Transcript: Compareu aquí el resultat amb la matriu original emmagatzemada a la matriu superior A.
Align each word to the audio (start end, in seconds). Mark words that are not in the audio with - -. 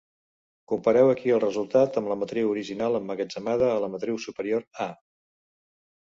Compareu 0.71 1.09
aquí 1.11 1.33
el 1.35 1.41
resultat 1.43 1.99
amb 2.01 2.09
la 2.13 2.17
matriu 2.21 2.49
original 2.55 2.99
emmagatzemada 3.01 3.69
a 3.75 3.77
la 3.85 3.93
matriu 3.99 4.19
superior 4.27 4.67
A. 4.89 4.91